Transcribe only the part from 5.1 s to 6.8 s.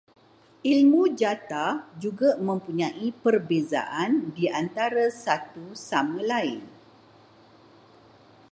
satu sama lain